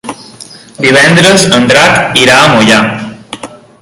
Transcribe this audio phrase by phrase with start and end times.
[0.85, 2.81] Divendres en Drac irà a Moià.